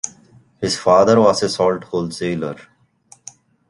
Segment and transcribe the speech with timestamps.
[0.59, 2.55] His father was a salt wholesaler.